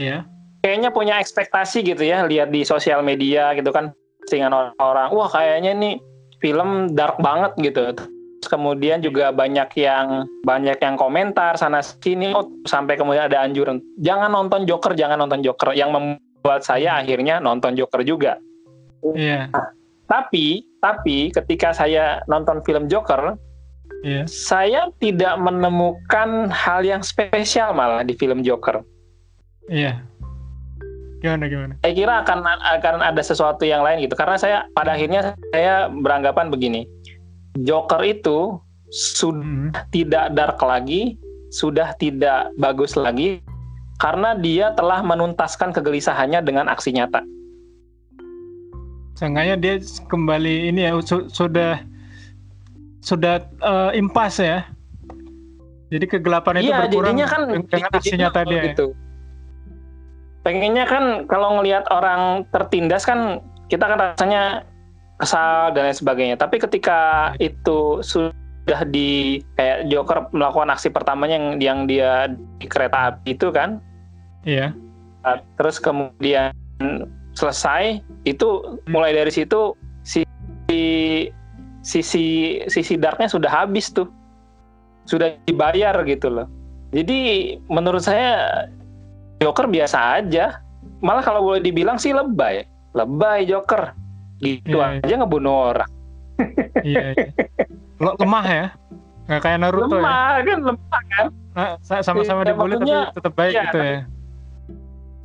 Iya. 0.00 0.24
kayaknya 0.64 0.88
punya 0.88 1.20
ekspektasi 1.20 1.84
gitu 1.84 2.00
ya, 2.00 2.24
lihat 2.24 2.48
di 2.48 2.64
sosial 2.64 3.04
media 3.04 3.52
gitu 3.52 3.68
kan, 3.68 3.92
dengan 4.30 4.56
orang-orang, 4.56 5.08
wah 5.12 5.28
kayaknya 5.28 5.72
nih 5.76 5.94
film 6.40 6.96
dark 6.96 7.20
banget 7.20 7.52
gitu. 7.60 7.92
Terus 7.92 8.48
kemudian 8.48 8.98
juga 9.04 9.30
banyak 9.30 9.70
yang 9.78 10.26
banyak 10.42 10.80
yang 10.80 10.96
komentar 10.96 11.54
sana 11.60 11.84
sini, 11.84 12.32
oh, 12.32 12.48
sampai 12.64 12.96
kemudian 12.96 13.28
ada 13.28 13.44
anjuran, 13.44 13.84
jangan 14.00 14.32
nonton 14.32 14.64
Joker, 14.64 14.96
jangan 14.96 15.20
nonton 15.20 15.44
Joker, 15.44 15.76
yang 15.76 15.92
membuat 15.92 16.64
saya 16.64 16.98
akhirnya 16.98 17.38
nonton 17.38 17.76
Joker 17.76 18.00
juga. 18.02 18.40
Iya. 19.12 19.50
Tapi, 20.10 20.66
tapi 20.82 21.30
ketika 21.32 21.72
saya 21.72 22.20
nonton 22.28 22.60
film 22.66 22.90
Joker, 22.90 23.38
Iya. 24.02 24.26
saya 24.26 24.90
tidak 24.98 25.38
menemukan 25.38 26.50
hal 26.50 26.82
yang 26.82 27.06
spesial 27.06 27.70
malah 27.70 28.02
di 28.02 28.18
film 28.18 28.42
Joker. 28.42 28.82
Iya. 29.70 30.02
Gimana 31.22 31.46
gimana? 31.46 31.72
Saya 31.86 31.94
kira 31.94 32.14
akan 32.26 32.42
akan 32.42 32.98
ada 32.98 33.22
sesuatu 33.22 33.62
yang 33.62 33.86
lain 33.86 34.02
gitu. 34.02 34.18
Karena 34.18 34.34
saya 34.34 34.66
pada 34.74 34.98
akhirnya 34.98 35.38
saya 35.54 35.86
beranggapan 35.86 36.50
begini, 36.50 36.82
Joker 37.62 38.02
itu 38.02 38.58
sudah 38.90 39.38
Hmm. 39.40 39.70
tidak 39.94 40.34
dark 40.34 40.58
lagi, 40.60 41.14
sudah 41.54 41.94
tidak 41.96 42.50
bagus 42.58 42.98
lagi, 42.98 43.38
karena 44.02 44.34
dia 44.34 44.74
telah 44.74 44.98
menuntaskan 45.00 45.70
kegelisahannya 45.70 46.42
dengan 46.42 46.66
aksi 46.66 46.90
nyata. 46.90 47.22
Seenggaknya 49.22 49.54
dia 49.54 49.74
kembali 50.10 50.74
ini 50.74 50.82
ya 50.82 50.98
su- 50.98 51.30
sudah 51.30 51.78
sudah 52.98 53.46
eh, 53.46 53.90
impas 53.94 54.42
ya. 54.42 54.66
Jadi 55.94 56.10
kegelapan 56.10 56.58
itu 56.58 56.74
Iya, 56.74 56.78
berkurang 56.90 57.14
jadinya 57.14 57.26
kan 57.30 57.40
dengan 57.46 57.62
dengan 57.70 57.90
aksi 57.94 58.06
jadinya 58.10 58.22
nyata 58.26 58.40
dia. 58.50 58.58
ya. 58.58 58.62
gitu. 58.74 58.86
Pengennya 60.42 60.84
kan 60.90 61.04
kalau 61.30 61.62
ngelihat 61.62 61.86
orang 61.94 62.42
tertindas 62.50 63.06
kan 63.06 63.38
kita 63.70 63.86
kan 63.86 63.98
rasanya 64.10 64.66
kesal 65.22 65.70
dan 65.70 65.86
lain 65.86 65.94
sebagainya. 65.94 66.34
Tapi 66.34 66.58
ketika 66.58 67.30
itu 67.38 68.02
sudah 68.02 68.82
di 68.90 69.38
kayak 69.54 69.86
Joker 69.86 70.26
melakukan 70.34 70.74
aksi 70.74 70.90
pertamanya 70.90 71.38
yang 71.38 71.46
yang 71.62 71.78
dia 71.86 72.26
di 72.58 72.66
kereta 72.66 73.14
api 73.14 73.38
itu 73.38 73.54
kan, 73.54 73.78
Iya. 74.42 74.74
uh, 75.22 75.38
terus 75.54 75.78
kemudian 75.78 76.50
selesai 77.32 77.98
itu 78.22 78.48
mulai 78.86 79.12
dari 79.12 79.32
situ 79.32 79.72
si 80.02 80.22
sisi 81.82 82.24
sisi 82.66 82.94
darknya 82.94 83.26
sudah 83.26 83.50
habis 83.50 83.90
tuh 83.90 84.06
sudah 85.04 85.34
dibayar 85.44 85.98
gitu 86.06 86.30
loh 86.30 86.46
jadi 86.92 87.18
menurut 87.66 88.00
saya 88.00 88.64
Joker 89.42 89.66
biasa 89.66 90.22
aja 90.22 90.62
malah 91.02 91.20
kalau 91.20 91.42
boleh 91.42 91.58
dibilang 91.58 91.98
sih 91.98 92.14
lebay 92.14 92.62
lebay 92.94 93.44
Joker 93.44 93.90
gitu 94.38 94.78
Iya, 94.78 94.98
iya. 94.98 95.02
aja 95.02 95.14
ngebunuh 95.18 95.56
orang 95.74 95.90
Iya. 96.86 97.14
iya. 97.14 97.26
Le- 97.98 98.18
lemah 98.18 98.46
ya. 98.46 98.66
Nggak 99.30 99.40
kayak 99.40 99.58
Naruto 99.62 99.94
ya. 99.94 100.02
lemah 100.02 100.30
kan 100.42 100.58
lemah 100.66 101.02
kan 101.08 101.26
Nah, 101.52 101.70
sa- 101.84 102.00
sama-sama 102.02 102.42
Iya, 102.42 102.48
dibully 102.56 102.74
tapi 102.80 102.90
tetap 103.12 103.32
baik 103.36 103.52
iya, 103.52 103.62
gitu 103.62 103.78
ya. 103.78 103.98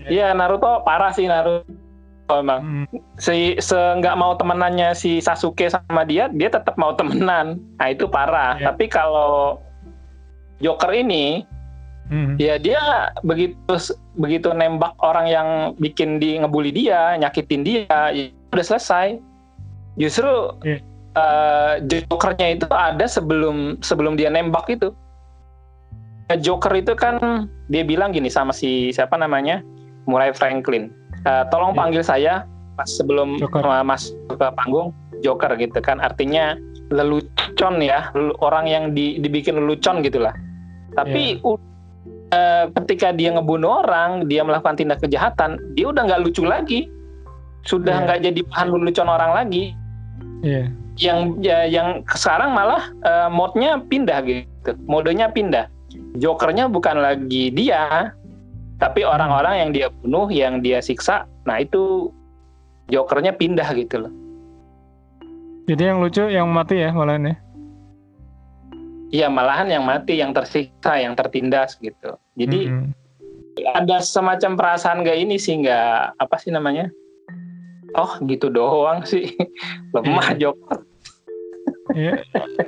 Iya 0.07 0.27
Naruto 0.33 0.81
parah 0.83 1.09
sih 1.13 1.25
Naruto 1.25 1.65
emang 2.29 2.59
Hmm. 2.59 2.85
si 3.15 3.55
se 3.57 3.75
nggak 3.75 4.19
mau 4.19 4.35
temenannya 4.35 4.91
si 4.91 5.19
Sasuke 5.19 5.71
sama 5.71 6.03
dia 6.03 6.27
dia 6.27 6.51
tetap 6.51 6.75
mau 6.75 6.91
temenan 6.91 7.55
nah 7.79 7.87
itu 7.87 8.03
parah 8.05 8.59
Iya. 8.59 8.71
tapi 8.71 8.85
kalau 8.87 9.61
Joker 10.59 10.91
ini 10.91 11.47
Hmm. 12.07 12.39
ya 12.39 12.55
dia 12.55 12.79
begitu 13.19 13.59
begitu 14.15 14.55
nembak 14.55 14.95
orang 15.03 15.27
yang 15.27 15.47
bikin 15.75 16.19
di 16.19 16.39
ngebully 16.39 16.71
dia 16.71 17.19
nyakitin 17.19 17.67
dia 17.67 17.83
ya 18.11 18.31
udah 18.51 18.65
selesai 18.65 19.19
justru 19.95 20.55
Iya. 20.63 20.79
eh, 21.19 21.73
Jokernya 21.83 22.47
itu 22.55 22.67
ada 22.71 23.03
sebelum 23.07 23.75
sebelum 23.83 24.15
dia 24.15 24.31
nembak 24.31 24.71
itu 24.71 24.95
Joker 26.39 26.75
itu 26.75 26.91
kan 26.91 27.47
dia 27.67 27.83
bilang 27.83 28.11
gini 28.11 28.27
sama 28.27 28.51
si 28.51 28.91
siapa 28.91 29.15
namanya 29.15 29.59
Murray 30.07 30.31
Franklin 30.31 30.91
Eh, 31.27 31.43
tolong 31.51 31.75
Iya. 31.75 31.79
panggil 31.83 32.03
saya 32.03 32.33
pas 32.73 32.87
sebelum 32.87 33.35
Joker. 33.35 33.67
masuk 33.83 34.15
ke 34.31 34.47
panggung 34.55 34.95
Joker 35.19 35.51
gitu 35.57 35.81
kan 35.81 35.99
artinya 35.99 36.55
lelucon 36.87 37.81
ya 37.81 38.07
lelu- 38.13 38.37
orang 38.39 38.63
yang 38.63 38.83
di- 38.93 39.19
dibikin 39.19 39.59
lelucon 39.59 39.99
gitulah 39.99 40.31
tapi 40.93 41.41
u- 41.43 41.59
eh, 42.29 42.71
ketika 42.79 43.11
dia 43.11 43.33
ngebunuh 43.33 43.83
orang 43.83 44.23
dia 44.25 44.39
melakukan 44.39 44.77
tindak 44.77 45.01
kejahatan 45.01 45.59
dia 45.73 45.89
udah 45.89 46.05
nggak 46.05 46.21
lucu 46.23 46.45
lagi 46.45 46.87
sudah 47.65 47.91
Iya. 47.91 48.03
nggak 48.07 48.19
jadi 48.23 48.39
bahan 48.47 48.67
lelucon 48.71 49.09
orang 49.09 49.31
lagi 49.35 49.63
Iya. 50.39 50.63
yang 50.95 51.19
ya, 51.41 51.65
yang 51.67 52.07
sekarang 52.07 52.53
malah 52.53 52.87
eh, 53.03 53.27
mode-nya 53.27 53.83
pindah 53.83 54.21
gitu 54.23 54.45
modenya 54.85 55.27
pindah 55.27 55.65
jokernya 56.15 56.69
bukan 56.69 57.01
lagi 57.01 57.49
dia 57.49 58.13
tapi 58.77 59.01
orang-orang 59.01 59.55
yang 59.57 59.69
dia 59.73 59.87
bunuh 60.01 60.29
yang 60.29 60.61
dia 60.61 60.79
siksa 60.79 61.25
nah 61.43 61.57
itu 61.57 62.13
jokernya 62.87 63.33
pindah 63.33 63.67
gitu 63.73 64.05
loh 64.05 64.13
Jadi 65.67 65.83
yang 65.83 65.99
lucu 65.99 66.23
yang 66.31 66.47
mati 66.47 66.79
ya 66.79 66.95
malah 66.95 67.19
nih. 67.19 67.35
Iya 69.11 69.27
malahan 69.27 69.67
yang 69.67 69.83
mati 69.83 70.15
yang 70.15 70.31
tersiksa 70.31 70.95
yang 70.95 71.11
tertindas 71.11 71.75
gitu 71.79 72.15
jadi 72.35 72.71
Hmm. 72.71 72.91
ada 73.73 73.99
semacam 73.99 74.55
perasaan 74.55 75.03
gak 75.03 75.17
ini 75.17 75.35
sih 75.35 75.59
nggak 75.59 76.19
apa 76.19 76.35
sih 76.37 76.51
namanya 76.51 76.87
oh 77.95 78.15
gitu 78.23 78.47
doang 78.47 79.03
sih 79.03 79.27
lemah 79.95 80.27
Iya. 80.29 80.39
joker 80.39 80.77
Iya. 81.91 82.13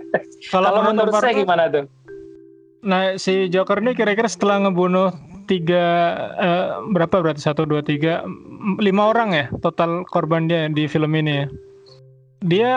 kalau 0.51 0.83
menurut 0.83 1.13
saya 1.15 1.35
gimana 1.35 1.71
tuh 1.71 1.85
Nah 2.79 3.19
si 3.19 3.51
Joker 3.51 3.83
ini 3.83 3.91
kira-kira 3.91 4.31
setelah 4.31 4.63
ngebunuh 4.63 5.11
tiga 5.49 5.83
eh, 6.37 6.67
berapa 6.93 7.25
berarti 7.25 7.41
satu 7.41 7.65
dua 7.65 7.81
tiga 7.81 8.21
lima 8.77 9.09
orang 9.09 9.33
ya 9.33 9.45
total 9.65 10.05
korban 10.05 10.45
dia 10.45 10.69
di 10.69 10.85
film 10.85 11.17
ini 11.17 11.43
ya. 11.43 11.45
Dia 12.39 12.69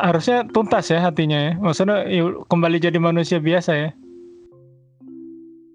harusnya 0.00 0.46
tuntas 0.48 0.88
ya 0.88 1.02
hatinya 1.02 1.36
ya. 1.36 1.52
Maksudnya 1.58 2.06
ya, 2.08 2.30
kembali 2.48 2.78
jadi 2.78 2.96
manusia 3.02 3.42
biasa 3.42 3.72
ya. 3.74 3.90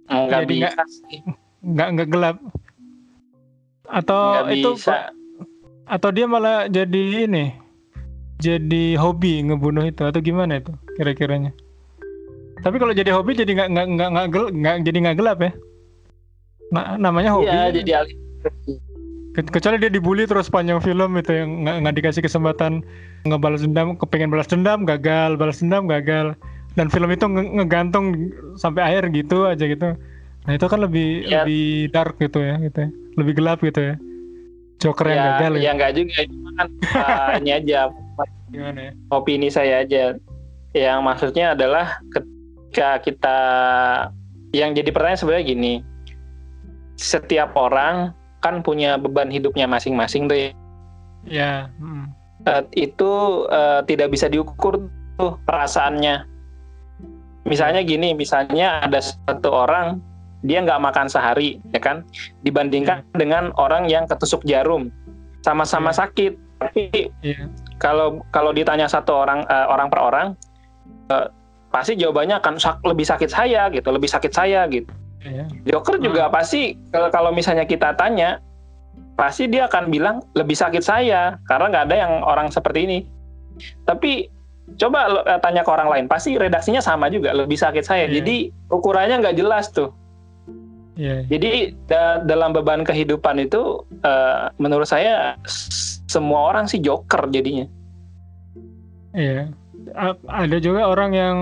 nggak 0.08 0.42
Jadi 0.48 0.54
bisa 0.56 0.70
nggak- 1.62 1.90
Nggak 1.94 2.08
gelap. 2.10 2.38
Atau 3.86 4.22
nggak 4.48 4.56
itu 4.56 4.70
bisa 4.80 5.14
atau 5.86 6.10
dia 6.10 6.26
malah 6.26 6.66
jadi 6.66 7.30
ini 7.30 7.54
jadi 8.42 8.98
hobi 8.98 9.46
ngebunuh 9.46 9.86
itu 9.86 10.02
atau 10.02 10.18
gimana 10.18 10.58
itu 10.58 10.74
kira-kiranya 10.98 11.54
tapi 12.66 12.82
kalau 12.82 12.92
jadi 12.92 13.14
hobi 13.14 13.38
jadi 13.38 13.54
nggak 13.54 13.70
nggak 13.70 13.88
nggak 13.94 14.28
nggak 14.58 14.76
jadi 14.82 14.98
nggak 15.06 15.18
gelap 15.22 15.40
ya 15.46 15.52
nah, 16.70 16.96
namanya 16.96 17.34
hobi. 17.34 17.48
Iya, 17.48 17.70
jadi 17.74 17.92
alih 18.00 18.16
Ke- 19.36 19.52
kecuali 19.52 19.76
dia 19.78 19.92
dibully 19.92 20.24
terus 20.24 20.48
panjang 20.48 20.80
film 20.80 21.12
itu 21.14 21.28
yang 21.30 21.68
nggak 21.68 21.76
nggak 21.84 21.96
dikasih 22.00 22.24
kesempatan 22.24 22.80
ngebalas 23.24 23.60
dendam 23.60 24.00
kepengen 24.00 24.32
balas 24.32 24.48
dendam 24.48 24.88
gagal 24.88 25.36
balas 25.36 25.60
dendam 25.60 25.86
gagal. 25.86 26.38
Dan 26.76 26.88
film 26.88 27.08
itu 27.08 27.24
nge- 27.24 27.52
ngegantung 27.56 28.32
sampai 28.56 28.84
akhir 28.84 29.12
gitu 29.12 29.44
aja 29.44 29.64
gitu. 29.64 29.96
Nah 30.46 30.52
itu 30.52 30.66
kan 30.66 30.80
lebih 30.80 31.24
Ya. 31.24 31.44
lebih 31.44 31.90
dark 31.90 32.16
gitu 32.18 32.40
ya 32.40 32.56
gitu 32.60 32.80
ya. 32.80 32.90
lebih 33.16 33.34
gelap 33.34 33.60
gitu 33.60 33.80
ya. 33.80 33.96
Joker 34.76 35.08
yang 35.08 35.16
ya, 35.18 35.26
gagal 35.40 35.52
ya 35.56 35.60
ya 35.60 35.72
nggak 35.74 35.92
juga. 35.96 36.20
Cuma 36.28 36.50
kan 36.54 36.68
uh, 36.94 37.28
ini 37.40 37.52
aja. 37.60 37.80
Gimana 38.52 38.80
ya? 38.80 38.92
Opini 39.10 39.48
saya 39.48 39.84
aja. 39.84 40.16
Yang 40.72 41.00
maksudnya 41.02 41.46
adalah 41.56 42.00
ketika 42.12 43.00
kita 43.00 43.38
yang 44.52 44.72
jadi 44.72 44.92
pertanyaan 44.92 45.20
sebenarnya 45.20 45.46
gini 45.48 45.74
setiap 46.96 47.54
orang 47.56 48.16
kan 48.40 48.62
punya 48.62 48.96
beban 49.00 49.28
hidupnya 49.32 49.66
masing-masing 49.66 50.28
tuh 50.30 50.38
ya. 50.38 50.50
ya 51.26 51.52
mm. 51.80 52.06
Eh, 52.46 52.62
itu 52.78 53.12
eh, 53.50 53.82
tidak 53.90 54.14
bisa 54.14 54.30
diukur 54.30 54.78
tuh 55.18 55.34
perasaannya 55.50 56.30
misalnya 57.48 57.82
gini 57.82 58.14
misalnya 58.14 58.86
ada 58.86 59.02
satu 59.02 59.50
orang 59.50 59.98
dia 60.46 60.62
nggak 60.62 60.78
makan 60.78 61.10
sehari 61.10 61.58
ya 61.74 61.82
kan 61.82 62.06
dibandingkan 62.46 63.02
dengan 63.18 63.50
orang 63.58 63.90
yang 63.90 64.06
ketusuk 64.06 64.46
jarum 64.46 64.94
sama-sama 65.42 65.90
Iya. 65.90 65.98
sakit 66.06 66.34
tapi 66.62 66.82
iya 67.26 67.50
kalau 67.82 68.22
kalau 68.30 68.54
ditanya 68.54 68.86
satu 68.86 69.26
orang 69.26 69.42
eh, 69.50 69.68
orang 69.70 69.88
per 69.90 70.00
orang 70.02 70.28
eh, 71.10 71.28
pasti 71.74 71.98
jawabannya 71.98 72.38
akan 72.38 72.56
sak- 72.62 72.84
lebih 72.86 73.10
sakit 73.10 73.30
saya 73.30 73.74
gitu 73.74 73.90
lebih 73.90 74.10
sakit 74.10 74.32
saya 74.32 74.70
gitu 74.70 74.90
iya. 75.26 75.46
Joker 75.66 75.98
juga 75.98 76.30
pasti 76.30 76.78
kalau 76.92 77.34
misalnya 77.34 77.66
kita 77.66 77.98
tanya 77.98 78.40
pasti 79.16 79.48
dia 79.48 79.66
akan 79.68 79.90
bilang 79.90 80.16
lebih 80.36 80.56
sakit 80.56 80.84
saya 80.84 81.40
karena 81.48 81.72
nggak 81.72 81.86
ada 81.92 81.96
yang 81.98 82.14
orang 82.24 82.48
seperti 82.52 82.80
ini. 82.88 83.00
Tapi 83.84 84.28
coba 84.76 85.24
eh, 85.24 85.40
tanya 85.40 85.62
ke 85.64 85.72
orang 85.72 85.90
lain 85.90 86.06
pasti 86.06 86.36
redaksinya 86.36 86.80
sama 86.84 87.08
juga 87.10 87.32
lebih 87.34 87.56
sakit 87.56 87.84
saya. 87.84 88.06
Iya. 88.08 88.22
jadi 88.22 88.36
ukurannya 88.70 89.24
nggak 89.24 89.38
jelas 89.40 89.72
tuh. 89.72 89.92
Iya. 90.96 91.28
Jadi 91.28 91.76
da- 91.92 92.24
dalam 92.24 92.56
beban 92.56 92.84
kehidupan 92.84 93.40
itu 93.44 93.84
eh, 94.04 94.52
menurut 94.60 94.88
saya 94.88 95.36
semua 96.08 96.52
orang 96.54 96.68
sih 96.68 96.80
Joker 96.80 97.28
jadinya. 97.32 97.68
Iya. 99.16 99.52
A- 99.96 100.44
Ada 100.44 100.60
juga 100.60 100.88
orang 100.92 101.12
yang 101.16 101.38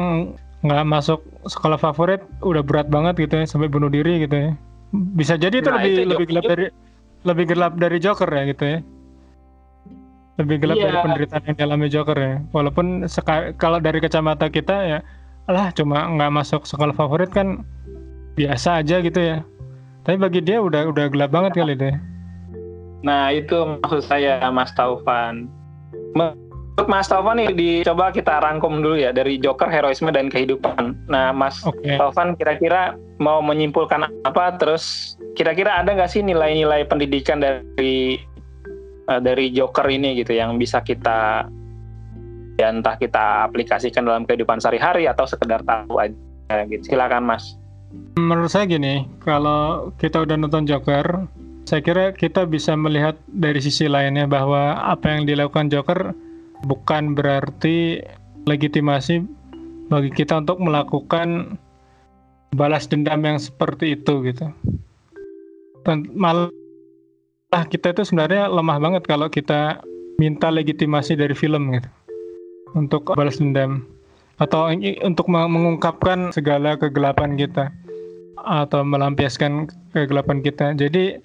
nggak 0.63 0.83
masuk 0.87 1.19
sekolah 1.43 1.75
favorit 1.75 2.23
udah 2.39 2.63
berat 2.63 2.87
banget 2.87 3.27
gitu 3.27 3.43
ya 3.43 3.45
sampai 3.45 3.67
bunuh 3.67 3.91
diri 3.91 4.23
gitu 4.23 4.35
ya. 4.35 4.51
Bisa 4.93 5.35
jadi 5.35 5.59
itu 5.59 5.67
Nah, 5.67 5.81
lebih 5.83 5.91
itu 5.91 6.01
lebih 6.07 6.25
gelap 6.31 6.43
dari 6.47 6.65
lebih 7.23 7.45
gelap 7.51 7.73
dari 7.75 7.97
Joker 7.99 8.29
ya 8.31 8.43
gitu 8.47 8.63
ya. 8.63 8.79
Lebih 10.39 10.55
gelap 10.65 10.75
Iya. 10.79 10.85
dari 10.89 10.97
penderitaan 11.03 11.43
yang 11.45 11.57
dialami 11.59 11.87
Joker 11.91 12.17
ya. 12.17 12.33
Walaupun 12.55 13.05
kalau 13.59 13.77
dari 13.83 13.99
kacamata 13.99 14.47
kita 14.47 14.75
ya 14.87 14.99
lah 15.51 15.75
cuma 15.75 16.07
nggak 16.07 16.31
masuk 16.31 16.63
sekolah 16.63 16.95
favorit 16.95 17.27
kan 17.29 17.67
biasa 18.39 18.79
aja 18.79 19.03
gitu 19.03 19.19
ya. 19.19 19.37
Tapi 20.07 20.15
bagi 20.19 20.39
dia 20.43 20.63
udah 20.63 20.87
udah 20.89 21.11
gelap 21.11 21.31
banget 21.35 21.59
kali 21.59 21.75
itu 21.75 21.91
ya. 21.91 21.97
Nah 23.03 23.35
itu 23.35 23.55
maksud 23.83 24.03
saya 24.07 24.39
Mas 24.47 24.71
Taufan. 24.71 25.51
Menurut 26.73 26.89
Mas 26.89 27.05
Taufan 27.05 27.37
nih 27.37 27.53
dicoba 27.53 28.09
kita 28.09 28.41
rangkum 28.41 28.81
dulu 28.81 28.97
ya 28.97 29.13
dari 29.13 29.37
Joker, 29.37 29.69
heroisme 29.69 30.09
dan 30.09 30.25
kehidupan. 30.25 30.97
Nah 31.05 31.29
Mas 31.29 31.61
Oke. 31.61 31.85
Taufan 32.01 32.33
kira-kira 32.33 32.97
mau 33.21 33.45
menyimpulkan 33.45 34.09
apa? 34.25 34.57
Terus 34.57 35.13
kira-kira 35.37 35.77
ada 35.77 35.93
nggak 35.93 36.09
sih 36.09 36.25
nilai-nilai 36.25 36.89
pendidikan 36.89 37.45
dari 37.45 38.17
eh, 39.05 39.21
dari 39.21 39.53
Joker 39.53 39.85
ini 39.85 40.17
gitu 40.17 40.33
yang 40.33 40.57
bisa 40.57 40.81
kita 40.81 41.45
ya 42.57 42.67
entah 42.73 42.97
kita 42.97 43.45
aplikasikan 43.45 44.09
dalam 44.09 44.25
kehidupan 44.25 44.57
sehari-hari 44.57 45.05
atau 45.05 45.29
sekedar 45.29 45.61
tahu 45.61 46.01
aja 46.01 46.65
gitu. 46.73 46.89
Silakan 46.89 47.29
Mas. 47.29 47.53
Menurut 48.17 48.49
saya 48.49 48.65
gini, 48.65 49.05
kalau 49.21 49.93
kita 50.01 50.25
udah 50.25 50.33
nonton 50.33 50.65
Joker, 50.65 51.29
saya 51.69 51.85
kira 51.85 52.09
kita 52.17 52.49
bisa 52.49 52.73
melihat 52.73 53.13
dari 53.29 53.61
sisi 53.61 53.85
lainnya 53.85 54.25
bahwa 54.25 54.81
apa 54.81 55.13
yang 55.13 55.29
dilakukan 55.29 55.69
Joker 55.69 56.17
bukan 56.63 57.15
berarti 57.15 58.03
legitimasi 58.47 59.23
bagi 59.91 60.11
kita 60.11 60.39
untuk 60.43 60.59
melakukan 60.63 61.59
balas 62.55 62.87
dendam 62.87 63.23
yang 63.23 63.39
seperti 63.39 63.99
itu 63.99 64.23
gitu. 64.23 64.47
Malah 66.15 66.49
kita 67.67 67.91
itu 67.91 68.07
sebenarnya 68.07 68.47
lemah 68.47 68.79
banget 68.79 69.03
kalau 69.05 69.27
kita 69.27 69.83
minta 70.17 70.47
legitimasi 70.47 71.19
dari 71.19 71.35
film 71.35 71.75
gitu 71.75 71.89
untuk 72.73 73.13
balas 73.13 73.37
dendam 73.37 73.85
atau 74.41 74.71
untuk 75.05 75.29
me- 75.29 75.51
mengungkapkan 75.51 76.33
segala 76.33 76.73
kegelapan 76.79 77.37
kita 77.37 77.69
atau 78.43 78.81
melampiaskan 78.81 79.69
kegelapan 79.93 80.41
kita. 80.41 80.73
Jadi 80.73 81.21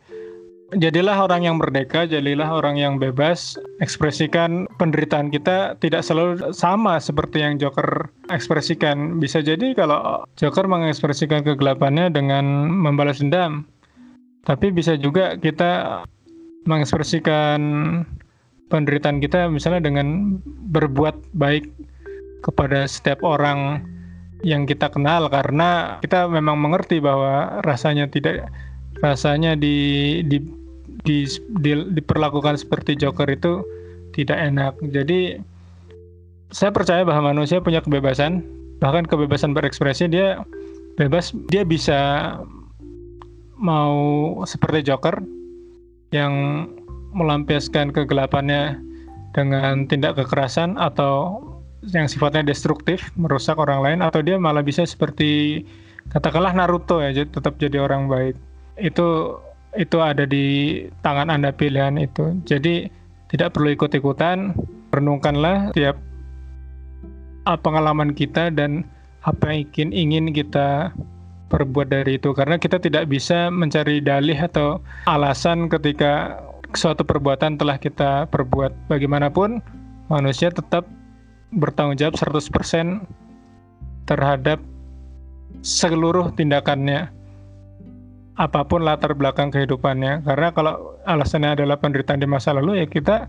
jadilah 0.76 1.16
orang 1.24 1.48
yang 1.48 1.56
merdeka, 1.56 2.04
jadilah 2.04 2.48
orang 2.52 2.76
yang 2.76 3.00
bebas, 3.00 3.56
ekspresikan 3.80 4.68
penderitaan 4.76 5.32
kita 5.32 5.80
tidak 5.80 6.04
selalu 6.04 6.52
sama 6.52 7.00
seperti 7.00 7.40
yang 7.40 7.56
Joker 7.56 8.12
ekspresikan. 8.28 9.16
Bisa 9.16 9.40
jadi 9.40 9.72
kalau 9.72 10.28
Joker 10.36 10.68
mengekspresikan 10.68 11.40
kegelapannya 11.40 12.12
dengan 12.12 12.68
membalas 12.68 13.24
dendam. 13.24 13.64
Tapi 14.44 14.72
bisa 14.72 14.96
juga 15.00 15.36
kita 15.40 16.04
mengekspresikan 16.68 17.60
penderitaan 18.68 19.24
kita 19.24 19.48
misalnya 19.48 19.88
dengan 19.88 20.36
berbuat 20.68 21.32
baik 21.32 21.72
kepada 22.44 22.84
setiap 22.84 23.24
orang 23.24 23.82
yang 24.46 24.68
kita 24.68 24.86
kenal 24.92 25.26
karena 25.26 25.98
kita 26.04 26.30
memang 26.30 26.60
mengerti 26.60 27.02
bahwa 27.02 27.58
rasanya 27.66 28.06
tidak 28.06 28.46
rasanya 29.02 29.54
di, 29.58 30.20
di, 30.26 30.42
di, 31.02 31.26
di- 31.62 31.88
diperlakukan 31.94 32.58
seperti 32.58 32.98
Joker 32.98 33.28
itu 33.30 33.62
tidak 34.16 34.38
enak. 34.38 34.74
Jadi 34.90 35.38
saya 36.50 36.72
percaya 36.72 37.04
bahwa 37.04 37.34
manusia 37.34 37.60
punya 37.60 37.84
kebebasan, 37.84 38.40
bahkan 38.80 39.04
kebebasan 39.04 39.52
berekspresi 39.52 40.08
dia 40.08 40.42
bebas, 40.96 41.30
dia 41.52 41.62
bisa 41.62 41.98
mau 43.58 43.98
seperti 44.46 44.86
Joker 44.88 45.20
yang 46.14 46.66
melampiaskan 47.12 47.92
kegelapannya 47.92 48.80
dengan 49.36 49.84
tindak 49.86 50.16
kekerasan 50.16 50.80
atau 50.80 51.42
yang 51.94 52.10
sifatnya 52.10 52.42
destruktif 52.42 53.12
merusak 53.14 53.54
orang 53.54 53.80
lain 53.84 54.00
atau 54.02 54.18
dia 54.18 54.34
malah 54.34 54.64
bisa 54.66 54.82
seperti 54.82 55.62
katakanlah 56.10 56.50
Naruto 56.56 56.98
ya 56.98 57.12
tetap 57.12 57.60
jadi 57.60 57.84
orang 57.84 58.08
baik. 58.08 58.34
Itu 58.78 59.38
itu 59.76 60.00
ada 60.00 60.24
di 60.24 60.86
tangan 61.04 61.28
anda 61.28 61.52
pilihan 61.52 62.00
itu. 62.00 62.38
Jadi 62.48 62.88
tidak 63.28 63.52
perlu 63.52 63.76
ikut-ikutan 63.76 64.56
renungkanlah 64.94 65.74
tiap 65.76 66.00
apa 67.44 67.60
pengalaman 67.60 68.16
kita 68.16 68.48
dan 68.52 68.84
apa 69.24 69.52
yang 69.52 69.68
ingin 69.68 69.90
ingin 69.92 70.26
kita 70.32 70.92
perbuat 71.52 71.92
dari 71.92 72.16
itu. 72.16 72.32
Karena 72.32 72.56
kita 72.56 72.80
tidak 72.80 73.08
bisa 73.08 73.52
mencari 73.52 74.00
dalih 74.00 74.36
atau 74.36 74.80
alasan 75.08 75.68
ketika 75.68 76.40
suatu 76.76 77.04
perbuatan 77.04 77.56
telah 77.56 77.76
kita 77.80 78.28
perbuat. 78.28 78.72
Bagaimanapun 78.88 79.60
manusia 80.12 80.52
tetap 80.52 80.84
bertanggung 81.56 81.96
jawab 81.96 82.16
100% 82.16 83.04
terhadap 84.04 84.60
seluruh 85.64 86.32
tindakannya 86.36 87.08
apa 88.38 88.62
pun 88.62 88.86
latar 88.86 89.18
belakang 89.18 89.50
kehidupannya. 89.50 90.22
Karena 90.22 90.54
kalau 90.54 90.94
alasannya 91.04 91.58
adalah 91.58 91.82
penderitaan 91.82 92.22
di 92.22 92.28
masa 92.30 92.54
lalu 92.54 92.80
ya 92.80 92.86
kita 92.86 93.26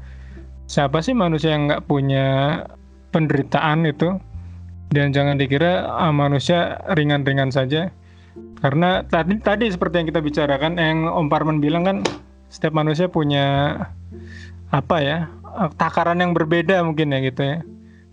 siapa 0.69 1.02
sih 1.02 1.17
manusia 1.17 1.58
yang 1.58 1.65
nggak 1.65 1.89
punya 1.89 2.62
penderitaan 3.10 3.89
itu? 3.89 4.22
Dan 4.89 5.13
jangan 5.13 5.38
dikira 5.38 5.86
ah, 5.86 6.13
manusia 6.13 6.78
ringan-ringan 6.93 7.50
saja. 7.50 7.89
Karena 8.62 9.02
tadi 9.06 9.41
tadi 9.41 9.65
seperti 9.69 10.02
yang 10.02 10.08
kita 10.13 10.22
bicarakan 10.22 10.78
yang 10.78 11.10
Om 11.10 11.28
Parman 11.28 11.58
bilang 11.58 11.84
kan 11.86 11.98
setiap 12.54 12.74
manusia 12.78 13.10
punya 13.10 13.78
apa 14.69 14.98
ya 15.02 15.17
takaran 15.78 16.22
yang 16.22 16.38
berbeda 16.38 16.86
mungkin 16.86 17.13
ya 17.13 17.19
gitu 17.26 17.41
ya. 17.41 17.58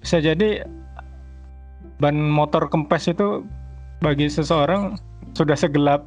Bisa 0.00 0.16
jadi 0.24 0.64
ban 2.00 2.16
motor 2.16 2.68
kempes 2.68 3.08
itu 3.08 3.44
bagi 4.04 4.28
seseorang 4.28 5.00
sudah 5.32 5.56
segelap 5.56 6.04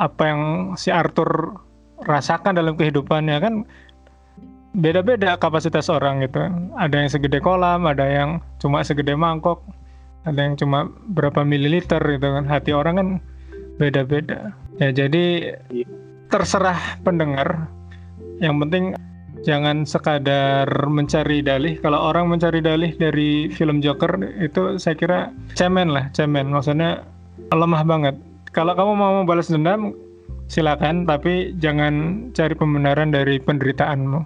apa 0.00 0.22
yang 0.24 0.42
si 0.80 0.88
Arthur 0.88 1.60
rasakan 2.08 2.56
dalam 2.56 2.80
kehidupannya 2.80 3.36
kan 3.36 3.54
beda-beda 4.72 5.36
kapasitas 5.36 5.92
orang 5.92 6.24
gitu. 6.24 6.40
Ada 6.80 7.04
yang 7.04 7.10
segede 7.12 7.38
kolam, 7.44 7.84
ada 7.84 8.08
yang 8.08 8.40
cuma 8.62 8.80
segede 8.80 9.12
mangkok, 9.12 9.60
ada 10.24 10.40
yang 10.40 10.56
cuma 10.56 10.88
berapa 11.12 11.44
mililiter 11.44 12.00
gitu 12.00 12.26
kan. 12.32 12.48
Hati 12.48 12.72
orang 12.72 12.94
kan 12.96 13.08
beda-beda. 13.76 14.56
Ya 14.80 14.88
jadi 14.88 15.56
iya. 15.68 15.86
terserah 16.32 17.00
pendengar. 17.04 17.68
Yang 18.40 18.56
penting 18.64 18.84
jangan 19.44 19.84
sekadar 19.84 20.68
mencari 20.88 21.44
dalih. 21.44 21.76
Kalau 21.84 22.00
orang 22.00 22.32
mencari 22.32 22.64
dalih 22.64 22.96
dari 22.96 23.52
film 23.52 23.84
Joker 23.84 24.16
itu 24.40 24.80
saya 24.80 24.96
kira 24.96 25.18
cemen 25.56 25.92
lah, 25.92 26.08
cemen. 26.16 26.48
Maksudnya 26.48 27.04
lemah 27.52 27.84
banget. 27.84 28.16
Kalau 28.50 28.74
kamu 28.74 28.92
mau 28.98 29.14
balas 29.22 29.46
dendam, 29.46 29.94
silakan. 30.50 31.06
Tapi 31.06 31.54
jangan 31.62 32.26
cari 32.34 32.54
pembenaran 32.58 33.14
dari 33.14 33.38
penderitaanmu 33.38 34.20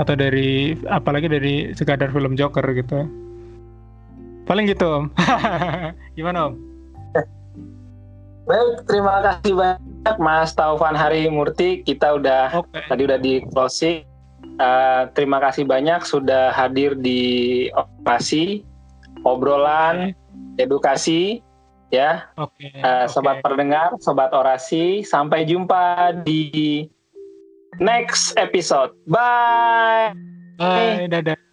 atau 0.00 0.14
dari 0.16 0.74
apalagi 0.88 1.28
dari 1.30 1.54
sekadar 1.76 2.10
film 2.10 2.34
Joker 2.34 2.64
gitu. 2.74 3.06
Paling 4.42 4.66
gitu 4.66 4.86
om. 4.90 5.04
Gimana 6.18 6.50
om? 6.50 6.54
Baik, 8.42 8.90
terima 8.90 9.22
kasih 9.22 9.54
banyak 9.54 10.16
Mas 10.18 10.50
Taufan 10.58 10.98
Hari 10.98 11.30
Murti. 11.30 11.86
Kita 11.86 12.18
udah 12.18 12.50
okay. 12.58 12.82
tadi 12.90 13.02
udah 13.06 13.18
di 13.22 13.38
closing. 13.54 14.02
Uh, 14.58 15.06
terima 15.14 15.38
kasih 15.38 15.62
banyak 15.62 16.02
sudah 16.02 16.50
hadir 16.50 16.98
di 16.98 17.70
operasi 17.72 18.66
obrolan 19.22 20.10
okay. 20.10 20.66
edukasi 20.66 21.40
ya. 21.92 22.32
Oke. 22.40 22.72
Okay. 22.72 22.80
Uh, 22.80 23.06
sobat 23.06 23.38
okay. 23.38 23.44
pendengar, 23.44 23.94
sobat 24.00 24.32
orasi, 24.32 25.04
sampai 25.04 25.44
jumpa 25.44 26.16
di 26.24 26.88
next 27.76 28.32
episode. 28.40 28.96
Bye. 29.04 30.16
Bye, 30.56 31.06
dadah. 31.12 31.51